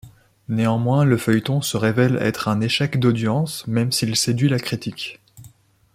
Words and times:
Néanmoins 0.49 1.05
le 1.05 1.15
feuilleton 1.15 1.61
se 1.61 1.77
révèle 1.77 2.15
être 2.23 2.47
un 2.47 2.59
échec 2.59 2.99
d'audience 2.99 3.67
même 3.67 3.91
s'il 3.91 4.15
séduit 4.15 4.49
la 4.49 4.57
critique. 4.57 5.21